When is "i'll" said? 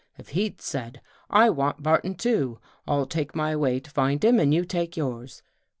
2.87-3.05